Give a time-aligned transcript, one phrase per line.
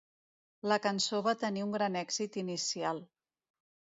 [0.71, 3.03] La cançó va tenir un gran èxit inicial.